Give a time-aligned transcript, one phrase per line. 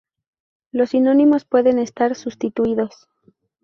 [0.71, 3.07] Los sinónimos pueden estar sustituidos.